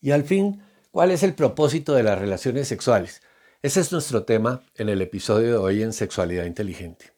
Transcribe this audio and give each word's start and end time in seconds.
Y 0.00 0.12
al 0.12 0.24
fin, 0.24 0.62
¿cuál 0.90 1.10
es 1.10 1.22
el 1.22 1.34
propósito 1.34 1.94
de 1.94 2.02
las 2.02 2.18
relaciones 2.18 2.68
sexuales? 2.68 3.22
Ese 3.62 3.80
es 3.80 3.92
nuestro 3.92 4.24
tema 4.24 4.62
en 4.76 4.88
el 4.88 5.02
episodio 5.02 5.48
de 5.48 5.56
hoy 5.56 5.82
en 5.82 5.92
Sexualidad 5.92 6.46
Inteligente. 6.46 7.12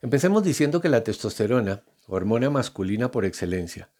Empecemos 0.00 0.44
diciendo 0.44 0.80
que 0.80 0.88
la 0.88 1.02
testosterona, 1.02 1.82
hormona 2.06 2.50
masculina 2.50 3.10
por 3.10 3.24
excelencia, 3.24 3.90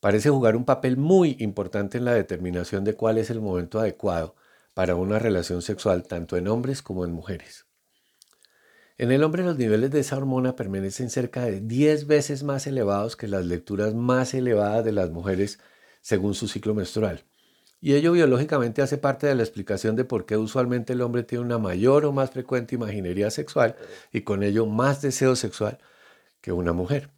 parece 0.00 0.28
jugar 0.28 0.56
un 0.56 0.66
papel 0.66 0.98
muy 0.98 1.36
importante 1.38 1.96
en 1.96 2.04
la 2.04 2.12
determinación 2.12 2.84
de 2.84 2.94
cuál 2.94 3.16
es 3.16 3.30
el 3.30 3.40
momento 3.40 3.80
adecuado 3.80 4.34
para 4.74 4.94
una 4.94 5.18
relación 5.18 5.62
sexual 5.62 6.06
tanto 6.06 6.36
en 6.36 6.48
hombres 6.48 6.82
como 6.82 7.06
en 7.06 7.12
mujeres. 7.12 7.64
En 8.98 9.10
el 9.10 9.24
hombre 9.24 9.42
los 9.42 9.56
niveles 9.56 9.90
de 9.90 10.00
esa 10.00 10.18
hormona 10.18 10.56
permanecen 10.56 11.08
cerca 11.08 11.46
de 11.46 11.60
10 11.60 12.06
veces 12.06 12.42
más 12.42 12.66
elevados 12.66 13.16
que 13.16 13.28
las 13.28 13.46
lecturas 13.46 13.94
más 13.94 14.34
elevadas 14.34 14.84
de 14.84 14.92
las 14.92 15.10
mujeres 15.10 15.58
según 16.06 16.34
su 16.34 16.46
ciclo 16.46 16.72
menstrual. 16.72 17.24
Y 17.80 17.94
ello 17.94 18.12
biológicamente 18.12 18.80
hace 18.80 18.96
parte 18.96 19.26
de 19.26 19.34
la 19.34 19.42
explicación 19.42 19.96
de 19.96 20.04
por 20.04 20.24
qué 20.24 20.36
usualmente 20.36 20.92
el 20.92 21.00
hombre 21.00 21.24
tiene 21.24 21.42
una 21.44 21.58
mayor 21.58 22.04
o 22.04 22.12
más 22.12 22.30
frecuente 22.30 22.76
imaginería 22.76 23.28
sexual 23.28 23.74
y 24.12 24.20
con 24.20 24.44
ello 24.44 24.66
más 24.66 25.02
deseo 25.02 25.34
sexual 25.34 25.78
que 26.40 26.52
una 26.52 26.72
mujer. 26.72 27.10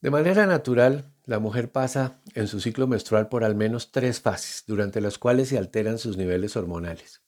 De 0.00 0.08
manera 0.12 0.46
natural, 0.46 1.12
la 1.24 1.40
mujer 1.40 1.72
pasa 1.72 2.20
en 2.36 2.46
su 2.46 2.60
ciclo 2.60 2.86
menstrual 2.86 3.28
por 3.28 3.42
al 3.42 3.56
menos 3.56 3.90
tres 3.90 4.20
fases, 4.20 4.62
durante 4.68 5.00
las 5.00 5.18
cuales 5.18 5.48
se 5.48 5.58
alteran 5.58 5.98
sus 5.98 6.16
niveles 6.16 6.56
hormonales. 6.56 7.22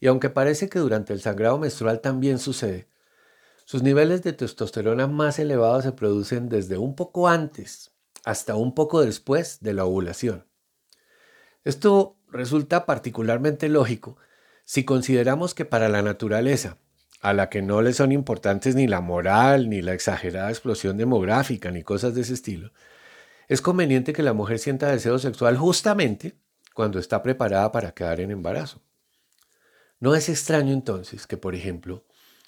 Y 0.00 0.08
aunque 0.08 0.28
parece 0.28 0.68
que 0.68 0.80
durante 0.80 1.14
el 1.14 1.22
sangrado 1.22 1.56
menstrual 1.56 2.02
también 2.02 2.38
sucede, 2.38 2.90
sus 3.64 3.82
niveles 3.82 4.22
de 4.22 4.34
testosterona 4.34 5.06
más 5.06 5.38
elevados 5.38 5.84
se 5.84 5.92
producen 5.92 6.50
desde 6.50 6.76
un 6.76 6.94
poco 6.94 7.26
antes 7.26 7.95
hasta 8.26 8.56
un 8.56 8.74
poco 8.74 9.02
después 9.02 9.60
de 9.60 9.72
la 9.72 9.84
ovulación. 9.84 10.46
Esto 11.64 12.18
resulta 12.28 12.84
particularmente 12.84 13.68
lógico 13.68 14.16
si 14.64 14.84
consideramos 14.84 15.54
que 15.54 15.64
para 15.64 15.88
la 15.88 16.02
naturaleza, 16.02 16.76
a 17.20 17.32
la 17.32 17.48
que 17.48 17.62
no 17.62 17.82
le 17.82 17.92
son 17.92 18.10
importantes 18.10 18.74
ni 18.74 18.88
la 18.88 19.00
moral, 19.00 19.70
ni 19.70 19.80
la 19.80 19.94
exagerada 19.94 20.50
explosión 20.50 20.96
demográfica, 20.96 21.70
ni 21.70 21.84
cosas 21.84 22.16
de 22.16 22.22
ese 22.22 22.34
estilo, 22.34 22.72
es 23.46 23.62
conveniente 23.62 24.12
que 24.12 24.24
la 24.24 24.32
mujer 24.32 24.58
sienta 24.58 24.90
deseo 24.90 25.20
sexual 25.20 25.56
justamente 25.56 26.36
cuando 26.74 26.98
está 26.98 27.22
preparada 27.22 27.70
para 27.70 27.92
quedar 27.92 28.20
en 28.20 28.32
embarazo. 28.32 28.82
No 30.00 30.16
es 30.16 30.28
extraño 30.28 30.72
entonces 30.72 31.28
que, 31.28 31.36
por 31.36 31.54
ejemplo, 31.54 32.04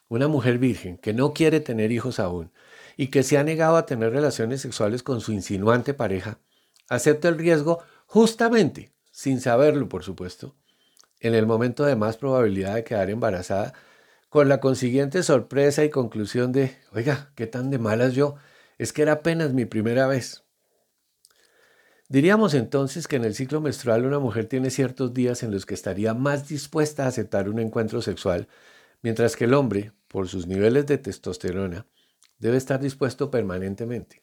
una 0.08 0.26
mujer 0.26 0.58
virgen 0.58 0.98
que 0.98 1.14
no 1.14 1.32
quiere 1.32 1.60
tener 1.60 1.92
hijos 1.92 2.18
aún 2.18 2.50
y 2.98 3.06
que 3.06 3.22
se 3.22 3.38
ha 3.38 3.44
negado 3.44 3.76
a 3.76 3.86
tener 3.86 4.10
relaciones 4.10 4.60
sexuales 4.60 5.04
con 5.04 5.20
su 5.20 5.32
insinuante 5.32 5.94
pareja, 5.94 6.40
acepta 6.88 7.28
el 7.28 7.38
riesgo 7.38 7.78
justamente, 8.06 8.92
sin 9.12 9.40
saberlo 9.40 9.88
por 9.88 10.02
supuesto, 10.02 10.56
en 11.20 11.36
el 11.36 11.46
momento 11.46 11.84
de 11.84 11.94
más 11.94 12.16
probabilidad 12.16 12.74
de 12.74 12.82
quedar 12.82 13.08
embarazada, 13.08 13.72
con 14.28 14.48
la 14.48 14.58
consiguiente 14.58 15.22
sorpresa 15.22 15.84
y 15.84 15.90
conclusión 15.90 16.50
de, 16.50 16.76
oiga, 16.92 17.30
qué 17.36 17.46
tan 17.46 17.70
de 17.70 17.78
malas 17.78 18.14
yo, 18.14 18.34
es 18.78 18.92
que 18.92 19.02
era 19.02 19.12
apenas 19.12 19.54
mi 19.54 19.64
primera 19.64 20.08
vez. 20.08 20.42
Diríamos 22.08 22.52
entonces 22.52 23.06
que 23.06 23.14
en 23.14 23.24
el 23.24 23.36
ciclo 23.36 23.60
menstrual 23.60 24.06
una 24.06 24.18
mujer 24.18 24.46
tiene 24.46 24.70
ciertos 24.70 25.14
días 25.14 25.44
en 25.44 25.52
los 25.52 25.66
que 25.66 25.74
estaría 25.74 26.14
más 26.14 26.48
dispuesta 26.48 27.04
a 27.04 27.08
aceptar 27.08 27.48
un 27.48 27.60
encuentro 27.60 28.02
sexual, 28.02 28.48
mientras 29.02 29.36
que 29.36 29.44
el 29.44 29.54
hombre, 29.54 29.92
por 30.08 30.26
sus 30.26 30.48
niveles 30.48 30.86
de 30.86 30.98
testosterona, 30.98 31.86
debe 32.38 32.56
estar 32.56 32.80
dispuesto 32.80 33.30
permanentemente. 33.30 34.22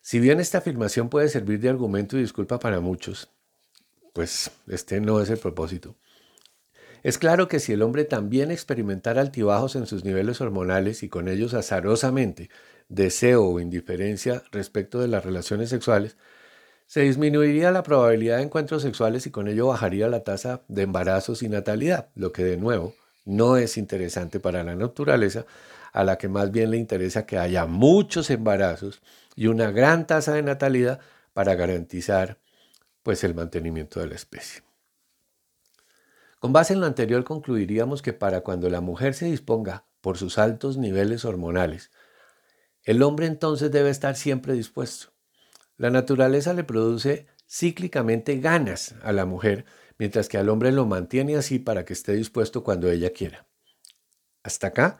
Si 0.00 0.20
bien 0.20 0.40
esta 0.40 0.58
afirmación 0.58 1.08
puede 1.08 1.28
servir 1.28 1.60
de 1.60 1.70
argumento 1.70 2.16
y 2.16 2.20
disculpa 2.20 2.58
para 2.58 2.80
muchos, 2.80 3.30
pues 4.12 4.50
este 4.68 5.00
no 5.00 5.20
es 5.20 5.30
el 5.30 5.38
propósito. 5.38 5.96
Es 7.02 7.18
claro 7.18 7.48
que 7.48 7.60
si 7.60 7.72
el 7.72 7.82
hombre 7.82 8.04
también 8.04 8.50
experimentara 8.50 9.20
altibajos 9.20 9.76
en 9.76 9.86
sus 9.86 10.04
niveles 10.04 10.40
hormonales 10.40 11.02
y 11.02 11.08
con 11.08 11.28
ellos 11.28 11.52
azarosamente 11.52 12.48
deseo 12.88 13.44
o 13.44 13.60
indiferencia 13.60 14.42
respecto 14.52 15.00
de 15.00 15.08
las 15.08 15.24
relaciones 15.24 15.68
sexuales, 15.68 16.16
se 16.86 17.00
disminuiría 17.00 17.70
la 17.70 17.82
probabilidad 17.82 18.38
de 18.38 18.44
encuentros 18.44 18.82
sexuales 18.82 19.26
y 19.26 19.30
con 19.30 19.48
ello 19.48 19.68
bajaría 19.68 20.08
la 20.08 20.22
tasa 20.22 20.62
de 20.68 20.82
embarazos 20.82 21.42
y 21.42 21.48
natalidad, 21.48 22.08
lo 22.14 22.32
que 22.32 22.44
de 22.44 22.56
nuevo 22.56 22.94
no 23.24 23.56
es 23.56 23.76
interesante 23.76 24.38
para 24.40 24.64
la 24.64 24.74
naturaleza, 24.74 25.46
a 25.94 26.02
la 26.02 26.18
que 26.18 26.28
más 26.28 26.50
bien 26.50 26.72
le 26.72 26.76
interesa 26.76 27.24
que 27.24 27.38
haya 27.38 27.66
muchos 27.66 28.28
embarazos 28.28 29.00
y 29.36 29.46
una 29.46 29.70
gran 29.70 30.06
tasa 30.06 30.34
de 30.34 30.42
natalidad 30.42 31.00
para 31.32 31.54
garantizar 31.54 32.40
pues 33.04 33.22
el 33.22 33.34
mantenimiento 33.34 34.00
de 34.00 34.08
la 34.08 34.16
especie. 34.16 34.64
Con 36.40 36.52
base 36.52 36.74
en 36.74 36.80
lo 36.80 36.86
anterior 36.86 37.22
concluiríamos 37.22 38.02
que 38.02 38.12
para 38.12 38.40
cuando 38.40 38.68
la 38.68 38.80
mujer 38.80 39.14
se 39.14 39.26
disponga 39.26 39.86
por 40.00 40.18
sus 40.18 40.36
altos 40.36 40.76
niveles 40.76 41.24
hormonales, 41.24 41.92
el 42.82 43.00
hombre 43.02 43.26
entonces 43.26 43.70
debe 43.70 43.90
estar 43.90 44.16
siempre 44.16 44.52
dispuesto. 44.52 45.12
La 45.76 45.90
naturaleza 45.90 46.54
le 46.54 46.64
produce 46.64 47.28
cíclicamente 47.48 48.40
ganas 48.40 48.96
a 49.02 49.12
la 49.12 49.26
mujer, 49.26 49.64
mientras 49.96 50.28
que 50.28 50.38
al 50.38 50.48
hombre 50.48 50.72
lo 50.72 50.86
mantiene 50.86 51.36
así 51.36 51.60
para 51.60 51.84
que 51.84 51.92
esté 51.92 52.14
dispuesto 52.14 52.64
cuando 52.64 52.90
ella 52.90 53.10
quiera. 53.10 53.46
Hasta 54.42 54.66
acá 54.66 54.98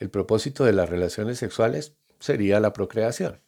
el 0.00 0.10
propósito 0.10 0.64
de 0.64 0.72
las 0.72 0.88
relaciones 0.88 1.38
sexuales 1.38 1.92
sería 2.18 2.58
la 2.58 2.72
procreación. 2.72 3.40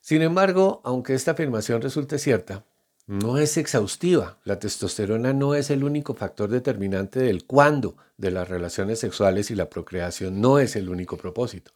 Sin 0.00 0.22
embargo, 0.22 0.80
aunque 0.84 1.14
esta 1.14 1.32
afirmación 1.32 1.82
resulte 1.82 2.18
cierta, 2.18 2.64
no 3.06 3.38
es 3.38 3.56
exhaustiva. 3.56 4.38
La 4.44 4.58
testosterona 4.58 5.32
no 5.32 5.54
es 5.54 5.70
el 5.70 5.84
único 5.84 6.14
factor 6.14 6.50
determinante 6.50 7.20
del 7.20 7.46
cuándo 7.46 7.96
de 8.16 8.30
las 8.30 8.48
relaciones 8.48 8.98
sexuales 8.98 9.50
y 9.50 9.54
la 9.54 9.70
procreación 9.70 10.40
no 10.40 10.58
es 10.58 10.76
el 10.76 10.88
único 10.88 11.16
propósito. 11.16 11.72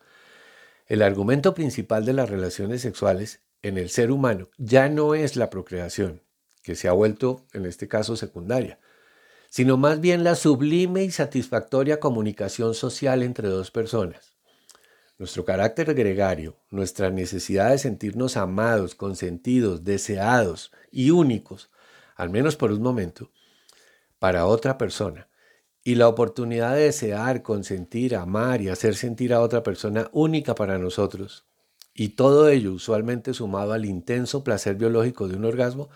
El 0.87 1.01
argumento 1.01 1.55
principal 1.55 2.05
de 2.05 2.13
las 2.13 2.29
relaciones 2.29 2.83
sexuales 2.83 3.41
en 3.63 3.79
el 3.79 3.89
ser 3.89 4.11
humano 4.11 4.51
ya 4.59 4.89
no 4.89 5.15
es 5.15 5.37
la 5.37 5.49
procreación, 5.49 6.23
que 6.63 6.75
se 6.75 6.89
ha 6.89 6.93
vuelto 6.93 7.47
en 7.53 7.65
este 7.65 7.89
caso 7.89 8.17
secundaria, 8.17 8.79
sino 9.53 9.77
más 9.77 10.01
bien 10.01 10.25
la 10.25 10.35
sublime 10.35 11.05
y 11.05 11.11
satisfactoria 11.11 12.01
comunicación 12.01 12.73
social 12.73 13.23
entre 13.23 13.49
dos 13.49 13.71
personas. 13.71 14.33
Nuestro 15.19 15.45
carácter 15.45 15.93
gregario, 15.93 16.57
nuestra 16.71 17.11
necesidad 17.11 17.69
de 17.71 17.77
sentirnos 17.77 18.39
amados, 18.39 18.95
consentidos, 18.95 19.85
deseados 19.85 20.73
y 20.91 21.11
únicos, 21.11 21.71
al 22.17 22.31
menos 22.31 22.57
por 22.57 22.73
un 22.73 22.81
momento, 22.81 23.31
para 24.19 24.47
otra 24.47 24.79
persona, 24.79 25.29
y 25.85 25.97
la 25.97 26.09
oportunidad 26.09 26.75
de 26.75 26.85
desear, 26.85 27.43
consentir, 27.43 28.17
amar 28.17 28.63
y 28.63 28.71
hacer 28.71 28.95
sentir 28.95 29.35
a 29.35 29.43
otra 29.43 29.63
persona 29.63 30.09
única 30.13 30.55
para 30.55 30.79
nosotros, 30.79 31.45
y 31.93 32.11
todo 32.11 32.49
ello 32.49 32.73
usualmente 32.73 33.35
sumado 33.35 33.75
al 33.75 33.85
intenso 33.85 34.45
placer 34.45 34.77
biológico 34.77 35.29
de 35.29 35.37
un 35.37 35.45
orgasmo, 35.45 35.91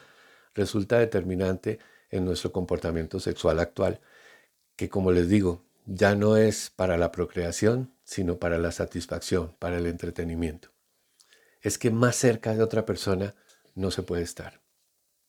resulta 0.53 0.99
determinante 0.99 1.79
en 2.17 2.25
nuestro 2.25 2.53
comportamiento 2.53 3.21
sexual 3.21 3.61
actual, 3.61 4.01
que 4.77 4.89
como 4.89 5.13
les 5.13 5.29
digo, 5.29 5.65
ya 5.87 6.15
no 6.15 6.37
es 6.37 6.71
para 6.71 6.99
la 6.99 7.13
procreación, 7.13 7.95
sino 8.05 8.39
para 8.39 8.59
la 8.59 8.73
satisfacción, 8.73 9.55
para 9.59 9.79
el 9.79 9.87
entretenimiento. 9.87 10.71
Es 11.63 11.79
que 11.79 11.91
más 11.91 12.17
cerca 12.17 12.55
de 12.55 12.63
otra 12.63 12.85
persona 12.85 13.35
no 13.75 13.91
se 13.91 14.03
puede 14.03 14.23
estar. 14.23 14.66